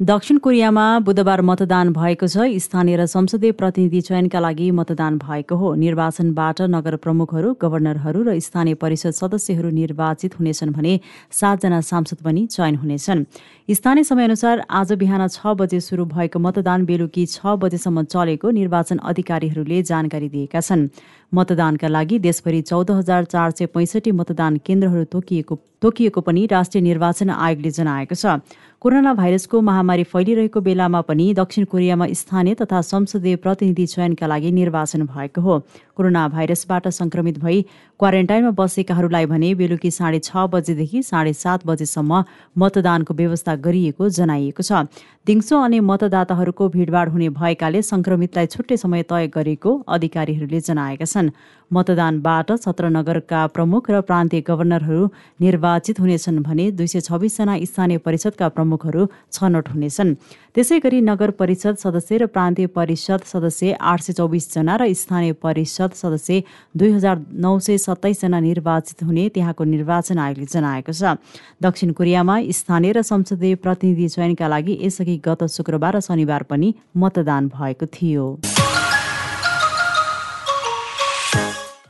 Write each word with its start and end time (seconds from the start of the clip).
दक्षिण 0.00 0.38
कोरियामा 0.44 0.98
बुधबार 1.00 1.40
मतदान 1.40 1.92
भएको 1.92 2.26
छ। 2.28 2.44
स्थानीय 2.60 2.96
र 2.96 3.04
संसदीय 3.08 3.52
प्रतिनिधि 3.56 4.00
चयनका 4.02 4.40
लागि 4.40 4.70
मतदान 4.70 5.16
भएको 5.18 5.56
हो। 5.56 5.72
निर्वाचनबाट 5.74 6.60
नगर 6.68 6.96
प्रमुखहरू 7.00 7.56
गभर्नरहरू 7.56 8.22
र 8.28 8.38
स्थानीय 8.38 8.74
परिषद 8.76 9.16
सदस्यहरू 9.16 9.70
निर्वाचित 9.72 10.36
हुनेछन् 10.36 10.72
भने 10.76 11.00
सातजना 11.32 11.80
सांसद 11.80 12.20
पनि 12.20 12.44
चयन 12.46 12.76
हुनेछन्। 12.76 13.24
स्थानीय 13.72 14.04
समयअनुसार 14.04 14.64
आज 14.70 14.92
बिहान 14.92 15.28
छ 15.28 15.56
बजे 15.56 15.80
सुरु 15.80 16.04
भएको 16.04 16.38
मतदान 16.44 16.84
बेलुकी 16.84 17.24
छ 17.26 17.56
बजेसम्म 17.56 18.04
चलेको 18.04 18.50
निर्वाचन 18.52 18.98
अधिकारीहरूले 19.00 19.82
जानकारी 19.82 20.28
दिएका 20.28 20.60
छन्। 20.60 20.88
मतदानका 21.32 21.88
लागि 21.88 22.18
देशभरि 22.20 22.60
चौध 22.62 22.90
हजार 22.92 23.24
चार 23.24 23.50
सय 23.50 23.66
पैँसठी 23.66 24.12
मतदान 24.12 24.56
केन्द्रहरू 24.60 25.04
तोकिएको 25.10 25.58
तोकिएको 25.82 26.20
पनि 26.20 26.46
राष्ट्रिय 26.46 26.82
निर्वाचन 26.82 27.30
आयोगले 27.30 27.70
जनाएको 27.70 28.14
छ। 28.14 28.38
कोरोना 28.82 29.12
भाइरसको 29.14 29.60
महामारी 29.60 30.02
फैलिरहेको 30.04 30.60
बेलामा 30.60 31.00
पनि 31.00 31.32
दक्षिण 31.34 31.64
कोरियामा 31.64 32.06
स्थानीय 32.12 32.54
तथा 32.54 32.80
संसदीय 32.82 33.36
प्रतिनिधि 33.36 33.86
चयनका 33.86 34.26
लागि 34.26 34.50
निर्वाचन 34.52 35.02
भएको 35.06 35.40
हो। 35.40 35.54
कोरोना 35.96 36.28
भाइरसबाट 36.28 36.88
संक्रमित 36.90 37.38
भई 37.38 37.62
क्वारेन्टाइनमा 38.00 38.50
बसेकाहरूलाई 38.52 39.26
भने 39.26 39.54
बेलुकी 39.54 39.90
साढे 39.90 40.18
छ 40.20 40.46
बजेदेखि 40.52 41.02
साढे 41.02 41.32
सात 41.34 41.66
बजेसम्म 41.66 42.22
मतदानको 42.58 43.14
व्यवस्था 43.14 43.54
गरिएको 43.66 44.08
जनाइएको 44.10 44.62
छ। 44.62 44.86
दिउँसो 45.26 45.58
अनि 45.58 45.78
मतदाताहरूको 45.82 46.68
भिडभाड 46.68 47.08
हुने 47.08 47.28
भएकाले 47.34 47.82
संक्रमितलाई 47.82 48.46
छुट्टै 48.46 48.76
समय 48.76 49.02
तय 49.02 49.26
गरेको 49.34 49.70
अधिकारीहरूले 49.88 50.60
जनाएका 50.60 51.04
छन्। 51.04 51.30
मतदानबाट 51.70 52.52
सत्र 52.54 52.88
नगरका 52.96 53.46
प्रमुख 53.48 53.90
र 53.90 54.00
प्रान्तीय 54.00 54.40
गभर्नरहरू 54.46 55.08
निर्वाचित 55.40 56.00
हुनेछन् 56.00 56.42
भने 56.42 56.70
दुई 56.70 56.86
सय 56.86 57.00
छब्बिसजना 57.00 57.58
स्थानीय 57.64 57.98
परिषदका 58.06 58.48
प्रमुखहरू 58.48 59.08
छनौट 59.32 59.68
हुनेछन्। 59.68 60.14
त्यसै 60.54 60.78
गरी 60.80 61.00
नगर 61.00 61.30
परिषद 61.40 61.76
सदस्य 61.76 62.16
र 62.16 62.26
प्रान्तीय 62.28 62.66
परिषद 62.76 63.20
सदस्य 63.26 63.72
आठ 63.82 64.00
सय 64.00 64.12
चौबिसजना 64.12 64.76
र 64.76 64.92
स्थानीय 64.94 65.32
परिषद 65.42 65.85
सदस्य 65.94 66.42
दुई 66.76 66.90
हजार 66.90 67.24
नौ 67.32 67.58
सय 67.58 67.78
सत्ताइसजना 67.78 68.40
निर्वाचित 68.40 69.02
हुने 69.02 69.28
त्यहाँको 69.28 69.64
निर्वाचन 69.64 70.18
आयोगले 70.18 70.46
जनाएको 70.46 70.92
छ। 70.92 71.16
दक्षिण 71.62 71.92
कोरियामा 71.92 72.40
स्थानीय 72.50 72.92
र 72.92 73.02
संसदीय 73.02 73.54
प्रतिनिधि 73.54 74.08
चयनका 74.08 74.48
लागि 74.48 74.78
यसअघि 74.82 75.16
गत 75.24 75.44
शुक्रबार 75.46 75.96
र 75.96 76.00
शनिबार 76.00 76.42
पनि 76.42 76.74
मतदान 76.96 77.48
भएको 77.48 77.86
थियो। 77.86 78.55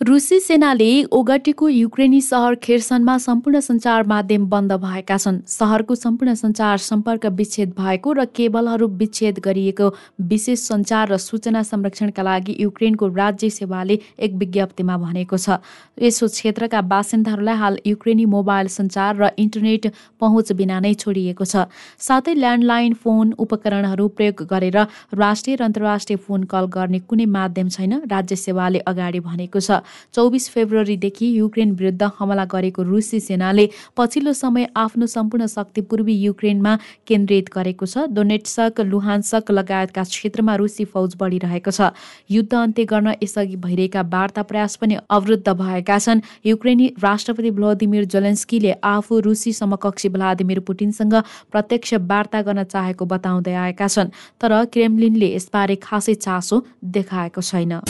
रुसी 0.07 0.39
सेनाले 0.41 0.89
ओगटेको 1.11 1.69
युक्रेनी 1.69 2.21
सहर 2.21 2.55
खेर्सनमा 2.63 3.17
सम्पूर्ण 3.19 3.61
सञ्चार 3.61 4.03
माध्यम 4.07 4.45
बन्द 4.49 4.73
भएका 4.83 5.17
छन्। 5.19 5.39
सहरको 5.49 5.95
सम्पूर्ण 5.95 6.35
सञ्चार 6.35 6.79
सम्पर्क 6.79 7.27
विच्छेद 7.35 7.73
भएको 7.79 8.13
र 8.13 8.25
केबलहरू 8.31 8.87
विच्छेद 9.01 9.39
गरिएको 9.45 9.89
विशेष 10.31 10.61
सञ्चार 10.63 11.11
र 11.11 11.17
सूचना 11.19 11.63
संरक्षणका 11.63 12.23
लागि 12.23 12.55
युक्रेनको 12.59 13.07
राज्य 13.17 13.51
सेवाले 13.51 13.99
एक 14.21 14.35
विज्ञप्तिमा 14.39 14.97
भनेको 14.97 15.37
छ। 15.37 15.59
यसो 15.99 16.29
क्षेत्रका 16.29 16.81
बासिन्दाहरूलाई 16.87 17.57
हाल 17.57 17.79
युक्रेनी 17.87 18.25
मोबाइल 18.31 18.67
सञ्चार 18.69 19.17
र 19.17 19.31
इन्टरनेट 19.37 19.91
पहुँच 20.23 20.53
बिना 20.55 20.79
नै 20.87 20.95
छोडिएको 20.95 21.45
छ। 21.45 21.67
साथै 21.99 22.35
ल्यान्डलाइन 22.37 22.95
फोन 22.95 23.35
उपकरणहरू 23.41 24.09
प्रयोग 24.15 24.47
गरेर 24.47 24.79
राष्ट्रिय 25.19 25.57
र 25.57 25.67
अन्तर्राष्ट्रिय 25.67 26.23
फोन 26.23 26.47
कल 26.47 26.71
गर्ने 26.71 27.03
कुनै 27.11 27.27
माध्यम 27.35 27.75
छैन 27.75 28.07
राज्य 28.07 28.37
सेवाले 28.39 28.87
अगाडि 28.87 29.27
भनेको 29.27 29.59
छ। 29.59 29.83
चौबिस 30.15 30.49
फेब्रुअरीदेखि 30.51 31.27
युक्रेन 31.39 31.73
विरुद्ध 31.73 32.11
हमला 32.19 32.45
गरेको 32.45 32.83
रुसी 32.83 33.21
सेनाले 33.21 33.69
पछिल्लो 33.97 34.33
समय 34.35 34.69
आफ्नो 34.77 35.07
सम्पूर्ण 35.07 35.47
शक्ति 35.47 35.81
पूर्वी 35.83 36.15
युक्रेनमा 36.17 36.77
केन्द्रित 37.07 37.51
गरेको 37.55 37.87
छ। 37.87 38.07
डोनेट्सक 38.11 38.81
लुहान्सक 38.83 39.51
लगायतका 39.51 40.03
क्षेत्रमा 40.05 40.55
रुसी 40.57 40.85
फौज 40.87 41.17
बढिरहेको 41.19 41.71
छ। 41.71 41.91
युद्ध 42.31 42.55
अन्त्य 42.55 42.85
गर्न 42.85 43.15
यसअघि 43.23 43.57
भइरहेका 43.57 44.03
वार्ता 44.07 44.43
प्रयास 44.43 44.77
पनि 44.77 44.97
अवरुद्ध 45.11 45.49
भएका 45.51 45.99
छन्। 45.99 46.21
युक्रेनी 46.47 46.87
राष्ट्रपति 47.03 47.51
भ्लादिमिर 47.51 48.05
जलेन्स्कीले 48.07 48.73
आफू 48.85 49.21
रुसी 49.21 49.53
समकक्षी 49.53 50.09
भ्लादिमिर 50.09 50.61
पुटिनसँग 50.61 51.15
प्रत्यक्ष 51.53 51.95
वार्ता 52.07 52.43
गर्न 52.43 52.65
चाहेको 52.65 53.05
बताउँदै 53.07 53.55
आएका 53.55 53.89
छन् 53.89 54.15
तर 54.41 54.65
क्रेमलिनले 54.73 55.35
यसबारे 55.35 55.77
खासै 55.83 56.15
चासो 56.17 56.65
देखाएको 56.85 57.41
छैन। 57.43 57.81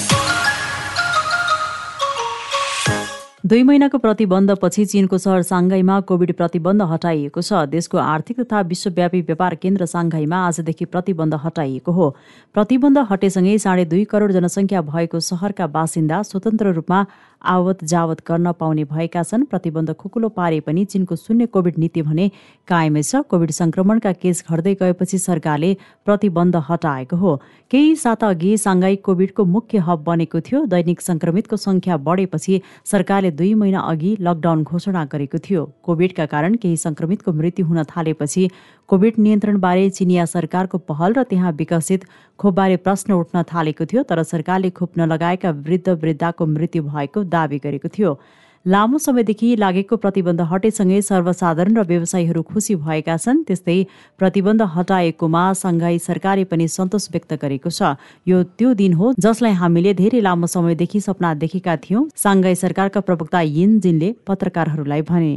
दुई 3.46 3.62
महिनाको 3.62 3.98
प्रतिबन्धपछि 3.98 4.84
चीनको 4.84 5.18
सहर 5.18 5.42
साङ्घाईमा 5.46 5.98
कोविड 6.02 6.32
प्रतिबन्ध 6.34 6.82
हटाइएको 6.82 7.42
छ। 7.42 7.60
देशको 7.70 7.98
आर्थिक 7.98 8.40
तथा 8.40 8.60
विश्वव्यापी 8.70 9.20
व्यापार 9.20 9.54
केन्द्र 9.54 9.86
साङ्घाईमा 9.86 10.38
आजदेखि 10.46 10.84
प्रतिबन्ध 10.84 11.34
हटाइएको 11.44 11.92
हो। 11.92 12.08
प्रतिबन्ध 12.54 12.98
हटेसँगै 13.10 13.58
साढे 13.58 13.84
दुई 13.84 14.04
करोड 14.04 14.32
जनसङ्ख्या 14.32 14.80
भएको 14.90 15.20
सहरका 15.20 15.66
बासिन्दा 15.70 16.22
स्वतन्त्र 16.22 16.72
रूपमा 16.72 16.98
आवत 17.42 17.84
जावत 17.84 18.22
गर्न 18.28 18.52
पाउने 18.52 18.84
भएका 18.84 19.22
छन्। 19.22 19.44
प्रतिबन्ध 19.44 19.92
खुकुलो 19.92 20.28
पारे 20.28 20.60
पनि 20.60 20.84
चीनको 20.84 21.16
शून्य 21.16 21.46
कोविड 21.46 21.78
नीति 21.78 22.02
भने 22.02 22.30
कायमै 22.68 23.02
छ। 23.02 23.22
कोविड 23.30 23.50
संक्रमणका 23.50 24.12
केस 24.12 24.44
घट्दै 24.50 24.74
गएपछि 24.74 25.18
सरकारले 25.18 25.76
प्रतिबन्ध 26.04 26.56
हटाएको 26.68 27.16
हो। 27.16 27.36
केही 27.70 27.94
साता 27.96 28.28
अघि 28.28 28.56
साङ्घाई 28.58 28.96
कोविडको 28.96 29.44
मुख्य 29.44 29.78
हब 29.78 30.04
बनेको 30.04 30.40
थियो। 30.40 30.64
दैनिक 30.66 31.00
संक्रमितको 31.00 31.56
संख्या 31.56 31.96
बढेपछि 31.96 32.60
सरकारले 32.84 33.30
दुई 33.30 33.54
महिना 33.54 33.80
अघि 33.80 34.16
लकडाउन 34.20 34.62
घोषणा 34.62 35.04
गरेको 35.04 35.38
थियो। 35.38 35.64
कोविडका 35.82 36.26
कारण 36.26 36.54
केही 36.56 36.76
संक्रमितको 36.76 37.32
मृत्यु 37.32 37.66
हुन 37.66 37.82
थालेपछि 37.84 38.48
कोविड 38.88 39.14
नियन्त्रणबारे 39.18 39.88
चिनिया 39.90 40.24
सरकारको 40.26 40.78
पहल 40.86 41.12
र 41.12 41.22
त्यहाँ 41.26 41.52
विकसित 41.58 42.04
खोपबारे 42.38 42.76
प्रश्न 42.78 43.12
उठ्न 43.14 43.42
थालेको 43.42 43.84
थियो 43.84 44.02
तर 44.06 44.22
सरकारले 44.24 44.70
खोप 44.70 44.98
नलगाएका 44.98 45.50
वृद्ध 45.66 45.88
वृद्धाको 46.02 46.46
मृत्यु 46.46 46.82
भएको 46.84 47.24
दावी 47.26 47.58
गरेको 47.58 47.88
थियो। 47.88 48.18
लामो 48.66 48.98
समयदेखि 48.98 49.48
लागेको 49.56 49.96
प्रतिबन्ध 49.96 50.40
हटेसँगै 50.52 51.00
सर्वसाधारण 51.02 51.76
र 51.76 51.82
व्यवसायीहरू 51.82 52.42
खुसी 52.46 52.74
भएका 52.86 53.16
छन् 53.16 53.42
त्यस्तै 53.42 53.78
प्रतिबन्ध 54.18 54.62
हटाएकोमा 54.76 55.42
सङ्घाई 55.62 55.98
सरकारले 56.06 56.44
पनि 56.46 56.68
सन्तोष 56.70 57.10
व्यक्त 57.10 57.34
गरेको 57.42 57.70
छ। 57.70 57.94
यो 58.26 58.42
त्यो 58.54 58.74
दिन 58.78 58.92
हो 58.94 59.12
जसलाई 59.18 59.58
हामीले 59.62 59.94
धेरै 59.98 60.22
लामो 60.22 60.46
समयदेखि 60.46 61.00
सपना 61.02 61.34
देखेका 61.42 61.76
थियौँ 61.82 62.08
साङ्घाई 62.16 62.54
सरकारका 62.54 63.00
प्रवक्ता 63.02 63.40
यिन 63.50 63.78
जिनले 63.80 64.14
पत्रकारहरूलाई 64.26 65.02
भने। 65.10 65.34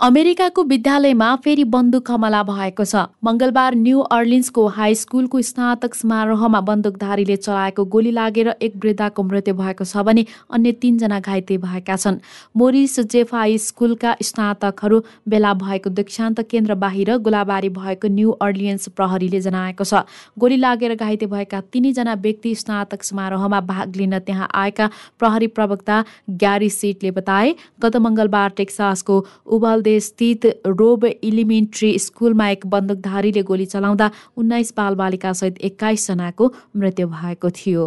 अमेरिकाको 0.00 0.62
विद्यालयमा 0.62 1.28
फेरि 1.44 1.62
बन्दुक 1.66 2.10
हमला 2.10 2.42
भएको 2.42 2.84
छ। 2.84 3.00
मंगलबार 3.24 3.74
न्यू 3.76 4.00
अर्लिन्सको 4.08 4.66
हाई 4.74 4.94
स्कुलको 4.94 5.40
स्नातक 5.42 5.94
समारोहमा 5.94 6.60
बन्दुकधारीले 6.68 7.36
चलाएको 7.36 7.84
गोली 7.84 8.10
लागेर 8.10 8.48
एक 8.62 8.76
वृद्धाको 8.84 9.22
मृत्यु 9.24 9.54
भएको 9.54 9.84
छ 9.84 10.04
भने 10.06 10.24
अन्य 10.50 10.72
तीनजना 10.78 11.18
घाइते 11.20 11.56
भएका 11.58 11.96
छन्। 11.96 12.18
मोरिस 12.54 12.94
जेफ 13.06 13.34
हाई 13.34 13.58
स्कुलका 13.58 14.14
स्नातकहरू 14.22 15.02
बेला 15.28 15.52
भएको 15.56 15.90
दीक्षान्त 15.90 16.40
केन्द्र 16.46 16.74
बाहिर 16.78 17.16
गोलाबारी 17.18 17.68
भएको 17.80 18.08
न्यू 18.10 18.36
अर्लियन्स 18.38 18.88
प्रहरीले 18.94 19.40
जनाएको 19.40 19.84
छ। 19.84 20.06
गोली 20.38 20.56
लागेर 20.58 20.94
घाइते 20.94 21.26
भएका 21.26 21.60
तिनैजना 21.72 22.14
व्यक्ति 22.22 22.54
स्नातक 22.54 23.02
समारोहमा 23.02 23.60
भाग 23.74 23.96
लिन 23.96 24.18
त्यहाँ 24.20 24.48
आएका 24.62 24.90
प्रहरी 25.18 25.50
प्रवक्ता 25.58 26.00
ग्यारी 26.38 26.70
सेटले 26.78 27.10
बताए 27.20 27.54
गत 27.82 27.96
मंगलबार 28.06 28.58
टेक्सासको 28.62 29.20
उबल 29.58 29.86
स्थित 30.00 30.46
रोब 30.66 31.04
इलिमेन्ट्री 31.04 31.98
स्कुलमा 31.98 32.48
एक 32.50 32.66
बन्दुकधारीले 32.66 33.42
गोली 33.42 33.66
चलाउँदा 33.66 34.10
उन्नाइस 34.36 34.74
बालबालिकासहित 34.76 35.58
एक्काइसजनाको 35.58 36.52
मृत्यु 36.76 37.06
भएको 37.08 37.50
थियो। 37.50 37.84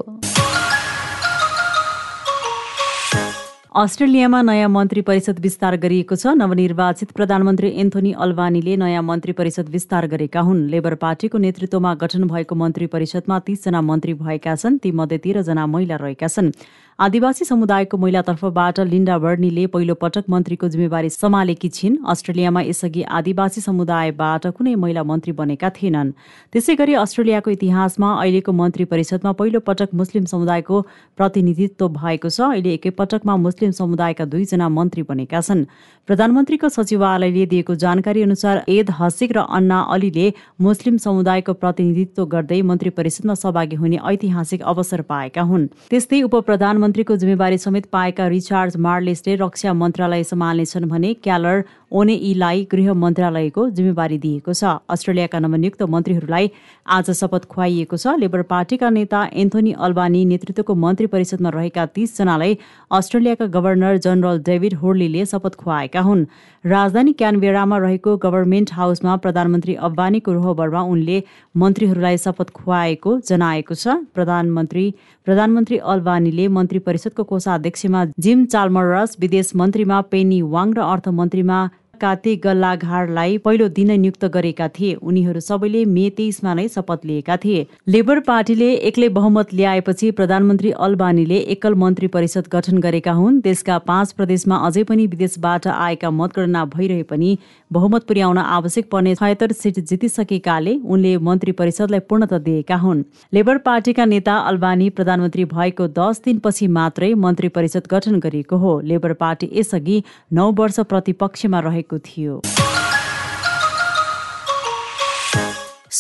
अस्ट्रेलियामा 3.72 4.42
नयाँ 4.42 4.70
मन्त्री 4.70 5.02
परिषद 5.02 5.40
विस्तार 5.40 5.76
गरिएको 5.80 6.16
छ। 6.16 6.36
नवनिर्वाचित 6.36 7.12
प्रधानमन्त्री 7.16 7.70
एन्थोनी 7.80 8.12
अल्बानीले 8.20 8.76
नयाँ 8.76 9.02
मन्त्री 9.02 9.32
परिषद 9.32 9.70
विस्तार 9.72 10.08
गरेका 10.12 10.40
हुन्। 10.44 10.68
लेबर 10.68 10.96
पार्टीको 11.00 11.38
नेतृत्वमा 11.40 11.94
गठन 11.96 12.28
भएको 12.28 12.56
मन्त्री 12.56 12.86
परिषदमा 12.92 13.40
तीसजना 13.48 13.82
मन्त्री 13.82 14.14
भएका 14.20 14.56
छन्। 14.56 14.78
तीमध्ये 14.84 15.18
तेह्रजना 15.24 15.66
महिला 15.66 15.96
रहेका 15.96 16.28
छन्। 16.28 16.52
आदिवासी 17.00 17.46
समुदायको 17.46 17.98
महिलातर्फबाट 17.98 18.80
लिन्डा 18.86 19.18
बर्नीले 19.18 19.66
पहिलो 19.74 19.94
पटक 19.96 20.24
मन्त्रीको 20.30 20.68
जिम्मेवारी 20.68 21.10
सम्हालेकी 21.10 21.70
छिन्। 21.70 21.96
अस्ट्रेलियामा 22.06 22.62
यसअघि 22.62 23.02
आदिवासी 23.02 23.62
समुदायबाट 23.62 24.48
कुनै 24.52 24.76
महिला 24.76 25.04
मन्त्री 25.04 25.32
बनेका 25.32 25.70
थिएनन्। 25.72 26.12
त्यसै 26.54 26.76
गरी 26.76 26.94
अस्ट्रेलियाको 27.00 27.52
इतिहासमा 27.52 28.10
अहिलेको 28.20 28.52
मन्त्री 28.52 28.86
परिषदमा 28.86 29.32
पहिलो 29.32 29.60
पटक 29.64 29.90
मुस्लिम 29.96 30.26
समुदायको 30.28 30.82
प्रतिनिधित्व 31.18 31.88
भएको 31.90 32.30
छ। 32.30 32.42
अहिले 32.52 32.74
एकैपटकमा 32.74 33.36
मुस्लिम 33.38 33.60
समुदायका 33.70 34.26
दुईजना 34.26 34.70
मन्त्री 34.70 35.04
बनेका 35.04 35.42
छन्। 35.42 35.66
प्रधानमन्त्रीको 36.08 36.70
सचिवालयले 36.70 37.46
दिएको 37.46 37.76
जानकारी 37.76 38.22
अनुसार 38.22 38.64
एद 38.70 38.90
हसिक 38.90 39.32
र 39.32 39.40
अन्ना 39.52 39.80
अलीले 39.92 40.34
मुस्लिम 40.62 40.98
समुदायको 40.98 41.54
प्रतिनिधित्व 41.54 42.26
गर्दै 42.26 42.62
मन्त्री 42.62 42.90
परिषदमा 42.90 43.34
सहभागी 43.34 43.76
हुने 43.76 44.00
ऐतिहासिक 44.06 44.62
अवसर 44.62 45.02
पाएका 45.02 45.42
हुन्। 45.42 45.68
त्यस्तै 45.90 46.22
उप 46.22 46.36
प्रधानमन्त्री 46.46 46.80
मन्त्रीको 46.82 47.16
जिम्मेवारी 47.16 47.58
समेत 47.58 47.86
पाएका 47.92 48.28
रिचार्ड 48.28 48.78
मार्लेसले 48.78 49.36
रक्षा 49.36 49.74
मन्त्रालय 49.74 50.24
सम्हाल्नेछन् 50.24 50.86
भने 50.86 51.14
क्यालर 51.14 51.64
ओनेईलाई 51.92 52.68
गृह 52.72 52.94
मन्त्रालयको 52.96 53.70
जिम्मेवारी 53.70 54.18
दिएको 54.18 54.54
छ। 54.54 54.64
अस्ट्रेलियाका 54.90 55.40
नवनियुक्त 55.40 55.82
मन्त्रीहरूलाई 55.86 56.50
आज 56.88 57.10
शपथ 57.12 57.46
खुवाइएको 57.48 57.98
छ। 57.98 58.16
लेबर 58.20 58.42
पार्टीका 58.48 58.90
नेता 58.90 59.24
एन्थोनी 59.36 59.72
अल्बानी 59.80 60.24
नेतृत्वको 60.26 60.76
मन्त्री 60.76 61.08
परिषदमा 61.08 61.50
रहेका 61.52 61.86
तीसजनालाई 61.96 62.58
अस्ट्रेलियाका 62.92 63.46
गभर्नर 63.52 63.98
जनरल 63.98 64.40
डेभिड 64.44 64.74
होर्लीले 64.78 65.26
शपथ 65.26 65.56
खुवाएका 65.58 66.02
हुन्। 66.02 66.26
राजधानी 66.64 67.14
क्यानबेरामा 67.14 67.78
रहेको 67.80 68.16
गभर्मेन्ट 68.24 68.74
हाउसमा 68.74 69.16
प्रधानमन्त्री 69.18 69.76
अब्बानीको 69.82 70.34
रोहबरमा 70.34 70.82
उनले 70.94 71.24
मन्त्रीहरूलाई 71.56 72.18
शपथ 72.18 72.50
खुवाएको 72.56 73.20
जनाएको 73.28 73.76
छ। 73.76 74.00
प्रधानमन्त्री 74.16 74.86
प्रधानमन्त्री 75.28 75.78
अल्बानीले 75.90 76.48
मन्त्री 76.50 76.80
परिषदको 76.80 77.24
कोषाध्यक्षमा 77.24 78.06
जिम 78.20 78.46
चालमरस 78.46 79.18
विदेश 79.20 79.52
मन्त्रीमा 79.56 80.02
पेनी 80.12 80.42
वाङ 80.54 80.74
र 80.74 80.80
अर्थमन्त्रीमा 80.88 81.60
काते 82.02 82.36
गल्लाघारलाई 82.44 83.38
पहिलो 83.40 83.68
दिन 83.70 83.92
नियुक्त 83.94 84.26
गरेका 84.34 84.68
थिए। 84.70 84.94
उनीहरू 85.04 85.40
सबैले 85.42 85.84
मे 85.88 86.10
तेइसमा 86.12 86.54
नै 86.54 86.68
शपथ 86.68 87.06
लिएका 87.06 87.38
थिए। 87.38 87.66
लेबर 87.88 88.20
पार्टीले 88.22 88.72
एक्लै 88.90 89.10
बहुमत 89.12 89.54
ल्याएपछि 89.54 90.12
प्रधानमन्त्री 90.12 90.72
अल्बानीले 90.82 91.38
एकल 91.54 91.76
मन्त्री 91.76 92.08
परिषद 92.10 92.48
गठन 92.52 92.78
गरेका 92.80 93.12
हुन्। 93.14 93.40
देशका 93.42 93.78
पाँच 93.88 94.12
प्रदेशमा 94.14 94.56
अझै 94.68 94.84
पनि 94.84 95.08
विदेशबाट 95.08 95.68
आएका 95.70 96.10
मतगणना 96.12 96.66
भइरहे 96.68 97.04
पनि 97.06 97.38
बहुमत 97.72 98.04
पुर्याउन 98.04 98.38
आवश्यक 98.38 98.90
पर्ने 98.92 99.16
छयत्तर 99.16 99.52
सिट 99.54 99.80
जितिसकेकाले 99.82 100.76
उनले 100.86 101.18
मन्त्री 101.20 101.52
परिषदलाई 101.54 102.00
पूर्णता 102.10 102.38
दिएका 102.40 102.76
हुन्। 102.78 103.04
लेबर 103.34 103.58
पार्टीका 103.66 104.06
नेता 104.06 104.36
अल्बानी 104.48 104.90
प्रधानमन्त्री 104.92 105.46
भएको 105.48 105.88
दस 105.94 106.22
दिनपछि 106.26 106.68
मात्रै 106.70 107.14
मन्त्री 107.16 107.48
परिषद 107.50 107.88
गठन 107.92 108.20
गरिएको 108.20 108.58
हो। 108.58 108.80
लेबर 108.84 109.14
पार्टी 109.16 109.50
यसअघि 109.54 110.02
नौ 110.32 110.52
वर्ष 110.54 110.80
प्रतिपक्षमा 110.90 111.60
रहेको 111.62 111.91
थियो। 112.00 112.42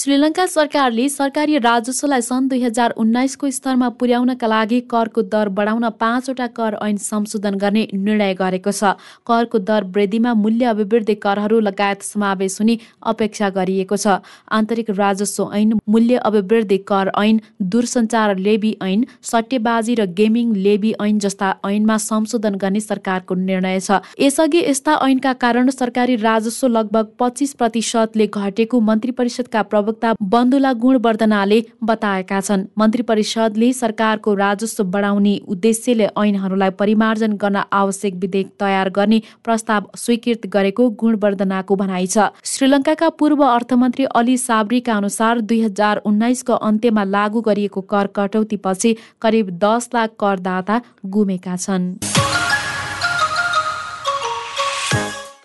श्रीलङ्का 0.02 0.46
सरकारले 0.48 1.04
सरकारी 1.10 1.58
राजस्वलाई 1.60 2.22
सन् 2.22 2.48
दुई 2.50 2.62
हजार 2.62 2.94
उन्नाइसको 2.98 3.50
स्तरमा 3.52 3.90
पुर्याउनका 3.98 4.48
लागि 4.48 4.80
करको 4.92 5.22
दर 5.24 5.50
बढाउन 5.58 5.90
पाँचवटा 6.00 6.48
कर 6.58 6.78
ऐन 6.82 6.98
संशोधन 7.00 7.56
गर्ने 7.64 7.84
निर्णय 7.96 8.34
गरेको 8.34 8.72
छ। 8.72 8.94
करको 9.28 9.60
दर 9.62 9.84
वृद्धिमा 9.94 10.34
मूल्य 10.36 10.66
अभिवृद्धि 10.68 11.16
करहरू 11.26 11.60
लगायत 11.60 12.02
समावेश 12.04 12.58
हुने 12.62 12.78
अपेक्षा 13.12 13.50
गरिएको 13.52 13.98
छ। 13.98 14.16
आन्तरिक 14.52 14.90
राजस्व 15.02 15.54
ऐन 15.54 15.78
मूल्य 15.88 16.24
अभिवृद्धि 16.32 16.78
कर 16.90 17.12
ऐन 17.22 17.42
दूरसञ्चार 17.62 18.36
लेबी 18.40 18.74
ऐन 18.82 19.06
सट्टेबाजी 19.34 20.00
र 20.02 20.10
गेमिङ 20.16 20.56
लेबी 20.64 20.96
ऐन 21.00 21.20
जस्ता 21.20 21.52
ऐनमा 21.66 21.98
संशोधन 22.00 22.60
गर्ने 22.66 22.80
सरकारको 22.82 23.40
निर्णय 23.44 23.80
छ। 23.82 24.02
यसअघि 24.20 24.66
यस्ता 24.66 24.98
ऐनका 25.10 25.34
कारण 25.46 25.70
सरकारी 25.78 26.16
राजस्व 26.26 26.68
लगभग 26.72 27.14
पच्चिस 27.20 27.54
प्रतिशतले 27.62 28.30
घटेको 28.34 28.80
मन्त्री 28.90 29.18
परिषदका 29.22 29.62
प्रवक्ता 29.64 29.90
बन्दुला 30.22 30.72
गुणवर्धनाले 30.74 31.62
बताएका 31.84 32.40
छन्। 32.42 32.66
मन्त्री 32.78 33.04
परिषदले 33.04 33.72
सरकारको 33.74 34.34
राजस्व 34.36 34.84
बढाउने 34.86 35.36
उद्देश्यले 35.48 36.08
ऐनहरूलाई 36.18 36.70
परिमार्जन 36.80 37.34
गर्न 37.38 37.62
आवश्यक 37.72 38.14
विधेयक 38.16 38.50
तयार 38.60 38.90
गर्ने 38.90 39.22
प्रस्ताव 39.44 39.90
स्वीकृत 39.96 40.48
गरेको 40.48 40.90
गुणवर्धनाको 41.02 41.76
भनाइ 41.76 42.08
छ। 42.08 42.30
श्रीलङ्काका 42.46 43.10
पूर्व 43.20 43.44
अर्थमन्त्री 43.44 44.06
अली 44.16 44.38
साब्रीका 44.38 44.96
अनुसार 44.96 45.40
दुई 45.42 45.62
हजार 45.62 46.02
उन्नाइसको 46.06 46.54
अन्त्यमा 46.54 47.04
लागू 47.06 47.42
गरिएको 47.42 47.82
कर 47.92 48.08
कटौतीपछि 48.16 48.96
करिब 49.22 49.50
दस 49.60 49.90
लाख 49.94 50.10
करदाता 50.20 50.82
गुमेका 51.08 51.56
छन्। 51.58 52.31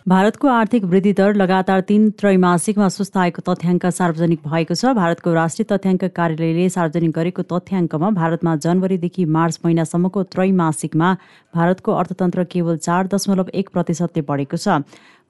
भारतको 0.06 0.49
आर्थिक 0.49 0.85
वृद्धि 0.85 1.12
दर 1.19 1.35
लगातार 1.35 1.81
तीन 1.87 2.03
त्रैमासिकमा 2.19 2.88
सुस्ताएको 2.97 3.43
तथ्याङ्क 3.43 3.87
सार्वजनिक 3.94 4.41
भएको 4.47 4.75
छ। 4.75 4.93
भारतको 4.94 5.32
राष्ट्रिय 5.35 5.67
तथ्याङ्क 5.73 6.05
कार्यालयले 6.14 6.69
सार्वजनिक 6.70 7.11
गरेको 7.17 7.43
तथ्याङ्कमा 7.43 8.11
भारतमा 8.19 8.55
जनवरीदेखि 8.62 9.25
मार्च 9.37 9.58
महिनासम्मको 9.64 10.23
त्रैमासिकमा 10.31 11.11
भारतको 11.55 11.93
अर्थतन्त्र 12.03 12.44
केवल 12.55 12.76
चार 12.87 13.11
दशमलव 13.11 13.50
एक 13.55 13.75
प्रतिशतले 13.75 14.23
बढेको 14.31 14.56
छ। 14.56 14.79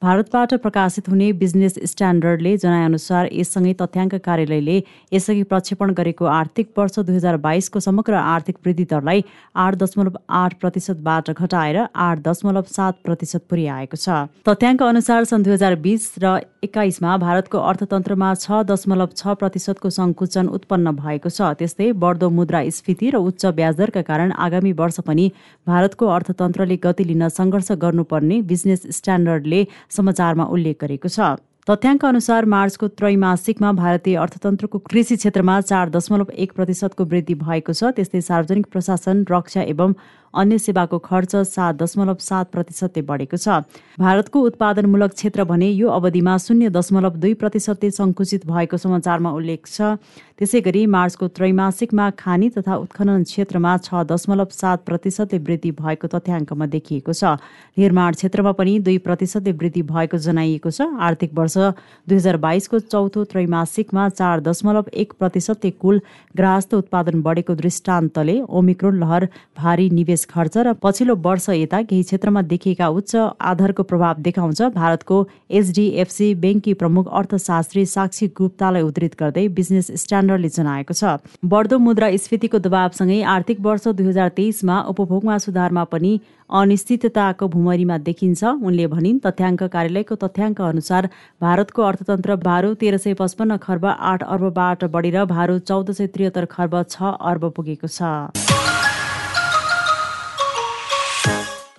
भारतबाट 0.03 0.53
प्रकाशित 0.63 1.09
हुने 1.09 1.33
बिजनेस 1.33 1.75
स्ट्यान्डर्डले 1.91 2.51
जनाएअनुसार 2.57 3.29
यससँगै 3.33 3.73
तथ्याङ्क 3.81 4.15
कार्यालयले 4.25 4.75
यसअघि 5.13 5.43
प्रक्षेपण 5.53 5.93
गरेको 5.97 6.25
आर्थिक 6.31 6.69
वर्ष 6.79 6.99
दुई 7.01 7.15
हजार 7.15 7.37
बाइसको 7.47 7.81
समग्र 7.81 8.15
आर्थिक 8.15 8.57
वृद्धि 8.67 8.85
दरलाई 8.91 9.25
आठ 9.57 9.75
दशमलव 9.83 10.19
आठ 10.41 10.55
प्रतिशतबाट 10.61 11.31
घटाएर 11.33 11.79
आठ 12.09 12.19
दशमलव 12.27 12.69
सात 12.71 12.99
प्रतिशत 13.05 13.47
पुर्याएको 13.51 13.97
छ। 13.97 14.19
तथ्याङ्क 14.45 14.83
अनुसार 14.83 15.25
सन् 15.25 15.43
दुई 15.43 15.53
हजार 15.53 15.75
बिस 15.89 16.11
र 16.21 16.35
एक्काइसमा 16.69 17.17
भारतको 17.25 17.65
अर्थतन्त्रमा 17.71 18.35
छ 18.37 18.61
दशमलव 18.69 19.17
छ 19.17 19.37
प्रतिशतको 19.41 19.95
सङ्कुचन 19.99 20.53
उत्पन्न 20.61 20.95
भएको 21.01 21.31
छ। 21.31 21.51
त्यस्तै 21.57 21.91
बढ्दो 22.05 22.31
मुद्रा 22.37 22.63
स्फीति 22.77 23.11
र 23.17 23.25
उच्च 23.25 23.57
ब्याजदरका 23.57 24.05
कारण 24.13 24.37
आगामी 24.45 24.77
वर्ष 24.77 25.01
पनि 25.09 25.27
भारतको 25.67 26.13
अर्थतन्त्रले 26.19 26.81
गति 26.85 27.11
लिन 27.11 27.29
सङ्घर्ष 27.33 27.73
गर्नुपर्ने 27.81 28.41
बिजनेस 28.47 28.87
स्ट्यान्डर्डले 29.01 29.65
समाचारमा 29.91 30.45
उल्लेख 30.45 30.77
गरेको 30.81 31.09
छ। 31.09 31.37
तथ्याङ्क 31.67 32.05
अनुसार 32.05 32.45
मार्चको 32.45 32.89
त्रैमासिकमा 32.89 33.73
भारतीय 33.73 34.17
अर्थतन्त्रको 34.17 34.79
कृषि 34.79 35.17
क्षेत्रमा 35.17 35.61
चार 35.61 35.91
दशमलव 35.91 36.31
एक 36.39 36.53
प्रतिशतको 36.53 37.05
वृद्धि 37.05 37.35
भएको 37.35 37.73
छ। 37.73 37.91
त्यस्तै 37.91 38.21
सार्वजनिक 38.21 38.67
प्रशासन 38.71 39.25
रक्षा 39.31 39.63
एवं 39.63 39.95
अन्य 40.37 40.59
सेवाको 40.59 40.99
खर्च 41.01 41.37
सात 41.49 41.75
दशमलव 41.83 42.17
सात 42.21 42.51
प्रतिशतले 42.53 43.03
बढेको 43.03 43.37
छ। 43.37 43.65
भारतको 43.99 44.41
उत्पादनमूलक 44.47 45.13
क्षेत्र 45.15 45.45
भने 45.45 45.69
यो 45.71 45.89
अवधिमा 45.91 46.37
शून्य 46.39 46.69
दशमलव 46.71 47.17
दुई 47.17 47.35
प्रतिशतले 47.35 47.91
सङ्कुचित 47.91 48.47
भएको 48.47 48.77
समाचारमा 48.77 49.31
उल्लेख 49.33 49.67
छ। 49.67 49.97
त्यसै 50.37 50.61
गरी 50.61 50.85
मार्चको 50.93 51.27
त्रैमासिकमा 51.33 52.07
खानी 52.21 52.49
तथा 52.53 52.75
उत्खनन 52.77 53.23
क्षेत्रमा 53.25 53.77
छ 53.81 54.05
दशमलव 54.05 54.49
सात 54.53 54.85
प्रतिशतले 54.85 55.39
वृद्धि 55.41 55.71
भएको 55.81 56.07
तथ्याङ्कमा 56.13 56.67
देखिएको 56.69 57.13
छ। 57.13 57.41
निर्माण 57.81 58.13
क्षेत्रमा 58.21 58.53
पनि 58.53 58.79
दुई 58.85 58.99
प्रतिशतले 59.01 59.53
वृद्धि 59.57 59.83
भएको 59.89 60.19
जनाइएको 60.21 60.71
छ। 60.71 60.93
आर्थिक 61.01 61.33
वर्ष 61.33 61.57
दुई 62.05 62.17
हजार 62.17 62.37
बाइसको 62.37 62.79
चौथो 62.85 63.25
त्रैमासिकमा 63.33 64.09
चार 64.13 64.41
दशमलव 64.45 64.93
एक 64.93 65.13
प्रतिशतले 65.19 65.71
कुल 65.81 66.01
ग्राहस्थ 66.37 66.75
उत्पादन 66.75 67.23
बढेको 67.23 67.55
दृष्टान्तले 67.57 68.37
ओमिक्रोन 68.61 69.01
लहर 69.01 69.29
भारी 69.57 69.89
निवेश 69.91 70.25
खर्च 70.27 70.57
र 70.59 70.73
पछिल्लो 70.83 71.15
वर्ष 71.19 71.49
यता 71.51 71.81
केही 71.83 72.03
क्षेत्रमा 72.03 72.43
देखिएका 72.45 72.89
उच्च 72.91 73.15
आधारको 73.17 73.83
प्रभाव 73.83 74.21
देखाउँछ। 74.23 74.63
भारतको 74.75 75.17
एचडिएफसी 75.51 76.29
ब्याङ्ककी 76.37 76.75
प्रमुख 76.75 77.09
अर्थशास्त्री 77.13 77.85
साक्षी 77.87 78.27
गुप्तालाई 78.37 78.83
उद्धित 78.83 79.15
गर्दै 79.21 79.47
बिजनेस 79.51 79.91
स्ट्यान्डर्डले 80.03 80.49
जनाएको 80.51 80.95
छ। 80.95 81.17
बढ्दो 81.45 81.79
मुद्रा 81.81 82.11
स्फीतिको 82.19 82.59
दबावसँगै 82.61 83.21
आर्थिक 83.35 83.61
वर्ष 83.61 83.89
दुई 83.91 84.07
हजार 84.07 84.29
तेइसमा 84.37 84.81
उपभोगमा 84.93 85.39
सुधारमा 85.47 85.85
पनि 85.87 86.13
अनिश्चितताको 86.51 87.49
भुमरीमा 87.49 87.97
देखिन्छ। 88.07 88.45
उनले 88.63 88.87
भनिन् 88.87 89.19
तथ्याङ्क 89.21 89.63
कार्यालयको 89.73 90.15
तथ्याङ्क 90.17 90.61
अनुसार 90.63 91.09
भारतको 91.41 91.83
अर्थतन्त्र 91.83 92.37
भारो 92.45 92.75
तेह्र 92.77 92.97
सय 92.99 93.15
पचपन्न 93.19 93.57
खर्ब 93.59 93.85
आठ 93.87 94.23
अर्बबाट 94.23 94.85
बढेर 94.95 95.25
भारो 95.27 95.59
चौध 95.67 95.91
सय 95.93 96.07
त्रिहत्तर 96.09 96.45
खर्ब 96.47 96.83
छ 96.87 97.15
अर्ब 97.33 97.51
पुगेको 97.57 97.89
छ। 97.89 98.66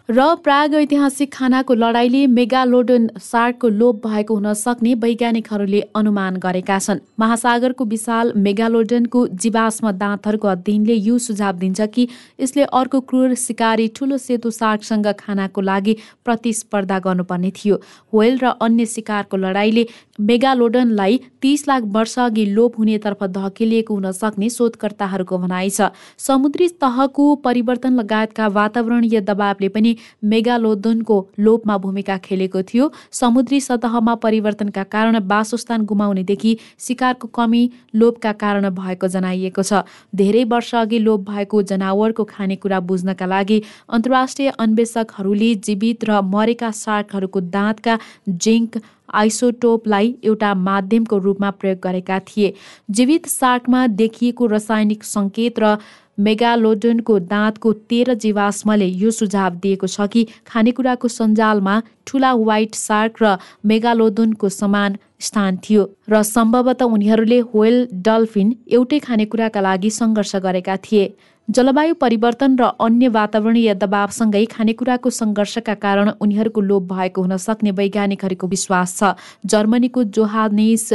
र 0.09 0.23
प्राग 0.43 0.73
ऐतिहासिक 0.73 1.31
खानाको 1.33 1.73
लडाईँले 1.73 2.25
मेगालोडन 2.27 3.07
सार्कको 3.21 3.69
लोप 3.69 4.05
भएको 4.07 4.35
हुन 4.35 4.53
सक्ने 4.55 4.93
वैज्ञानिकहरूले 4.95 5.81
अनुमान 5.95 6.35
गरेका 6.39 6.77
छन्। 6.79 6.99
महासागरको 7.19 7.85
विशाल 7.85 8.31
मेगालोडनको 8.37 9.25
जीवाश्म 9.35 9.91
दाँतहरूको 9.93 10.47
अध्ययनले 10.47 10.93
यो 10.95 11.17
सुझाव 11.19 11.55
दिन्छ 11.59 11.81
कि 11.91 12.07
यसले 12.39 12.63
अर्को 12.71 12.99
क्रूर 13.03 13.33
सिकारी 13.35 13.87
ठुलो 13.95 14.17
सेतो 14.17 14.49
सार्कसँग 14.49 15.11
खानाको 15.19 15.61
लागि 15.61 15.97
प्रतिस्पर्धा 16.25 16.99
गर्नुपर्ने 16.99 17.51
थियो। 17.51 17.75
होयल 18.13 18.39
र 18.39 18.53
अन्य 18.63 18.85
शिकारको 18.87 19.37
लडाईँले 19.37 19.85
मेगालोडनलाई 20.21 21.19
तीस 21.41 21.67
लाख 21.67 21.83
वर्ष 21.91 22.17
अघि 22.21 22.45
लोप 22.47 22.79
हुनेतर्फ 22.79 23.23
धकेलिएको 23.35 23.93
हुन 23.93 24.11
सक्ने 24.13 24.49
शोधकर्ताहरूको 24.49 25.37
भनाइ 25.37 25.69
छ। 25.69 25.91
समुद्री 26.17 26.67
तहको 26.79 27.27
परिवर्तन 27.43 27.99
लगायतका 27.99 28.47
वातावरणीय 28.55 29.21
दबावले 29.27 29.69
पनि 29.69 29.95
मेगालोदनको 30.23 31.17
लोपमा 31.39 31.77
भूमिका 31.77 32.17
खेलेको 32.17 32.61
थियो। 32.63 32.91
समुद्री 33.11 33.59
सतहमा 33.61 34.15
परिवर्तनका 34.15 34.83
कारण 34.83 35.19
वासस्थान 35.27 35.85
गुमाउनेदेखि 35.85 36.57
शिकारको 36.79 37.27
कमी 37.27 37.63
लोपका 37.95 38.31
कारण 38.33 38.69
भएको 38.71 39.07
जनाइएको 39.07 39.63
छ। 39.63 39.83
धेरै 40.15 40.43
वर्ष 40.43 40.73
अघि 40.75 40.99
लोप 40.99 41.29
भएको 41.29 41.61
जनावरको 41.63 42.23
खानेकुरा 42.23 42.79
बुझ्नका 42.79 43.25
लागि 43.25 43.61
अन्तर्राष्ट्रिय 43.89 44.49
अन्वेषकहरूले 44.59 45.53
जीवित 45.55 46.03
र 46.03 46.21
मरेका 46.25 46.71
सार्कहरूको 46.73 47.39
दाँतका 47.49 47.97
जिङ्क 48.29 48.81
आइसोटोपलाई 49.13 50.07
एउटा 50.23 50.53
माध्यमको 50.53 51.17
रूपमा 51.17 51.49
प्रयोग 51.51 51.79
गरेका 51.79 52.19
थिए। 52.19 52.53
जीवित 52.91 53.27
सार्कमा 53.27 53.85
देखिएको 53.87 54.45
रासायनिक 54.45 55.03
सङ्केत 55.03 55.59
र 55.59 55.77
मेगालोडोनको 56.17 57.17
दाँतको 57.31 57.73
तेह्र 57.89 58.13
जीवाश्मले 58.23 58.85
यो 59.03 59.11
सुझाव 59.11 59.55
दिएको 59.63 59.87
छ 59.87 60.07
कि 60.13 60.25
खानेकुराको 60.47 61.07
सञ्जालमा 61.07 61.75
ठुला 62.07 62.33
व्हाइट 62.35 62.75
सार्क 62.75 63.23
र 63.23 63.37
मेगालोडोनको 63.65 64.49
समान 64.49 64.97
स्थान 65.19 65.57
थियो 65.63 65.83
र 66.09 66.21
सम्भवतः 66.25 66.93
उनीहरूले 66.95 67.39
होइल 67.53 67.77
डल्फिन 68.07 68.53
एउटै 68.71 68.99
खानेकुराका 69.07 69.61
लागि 69.61 69.89
सङ्घर्ष 69.91 70.35
गरेका 70.45 70.77
थिए। 70.85 71.05
जलवायु 71.49 71.93
परिवर्तन 71.95 72.55
र 72.59 72.63
अन्य 72.83 73.07
वातावरणीय 73.07 73.73
दबावसँगै 73.73 74.43
खानेकुराको 74.51 75.09
सङ्घर्षका 75.09 75.73
कारण 75.79 76.09
उनीहरूको 76.19 76.61
लोभ 76.61 76.83
भएको 76.89 77.21
हुन 77.21 77.35
सक्ने 77.39 77.71
वैज्ञानिकहरूको 77.71 78.47
विश्वास 78.47 78.95
छ। 78.97 79.15
जर्मनीको 79.47 80.03
जोहानेस 80.11 80.87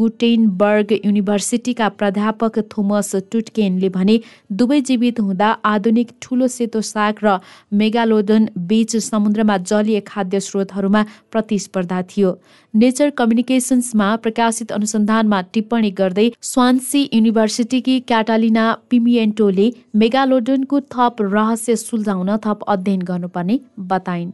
गुटेनबर्ग 0.00 0.92
युनिभर्सिटीका 1.04 1.88
प्राध्यापक 1.92 2.58
थोमस 2.72 3.14
टुटकेनले 3.32 3.88
भने 3.92 4.16
दुवै 4.50 4.80
जीवित 4.80 5.20
हुँदा 5.20 5.50
आधुनिक 5.60 6.16
ठुलो 6.22 6.48
सेतो 6.48 6.80
साग 6.82 7.20
र 7.24 7.36
मेगालोडन 7.76 8.48
बीच 8.64 8.96
समुद्रमा 8.96 9.56
जलीय 9.60 10.00
खाद्य 10.08 10.40
स्रोतहरूमा 10.40 11.04
प्रतिस्पर्धा 11.30 12.02
थियो। 12.08 12.32
नेचर 12.74 13.10
कम्युनिकेसन्समा 13.10 14.04
प्रकाशित 14.16 14.70
अनुसन्धानमा 14.72 15.40
टिप्पणी 15.54 15.90
गर्दै 15.98 16.28
स्वान्सी 16.42 17.02
युनिभर्सिटीकी 17.12 17.98
क्याटालिना 18.08 18.64
पिमिएन्टोले 18.90 19.68
मेगालोडनको 20.02 20.80
थप 20.94 21.22
रहस्य 21.22 21.76
सुल्झाउन 21.76 22.36
थप 22.44 22.64
अध्ययन 22.68 23.02
गर्नुपर्ने 23.02 23.58
बताइन्। 23.90 24.32